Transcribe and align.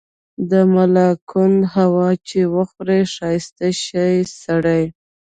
د 0.49 0.51
ملاکنډ 0.73 1.57
هوا 1.75 2.09
چي 2.27 2.41
وخوري 2.55 3.01
ښايسته 3.13 3.67
شی 3.85 4.15
سړے 4.41 4.81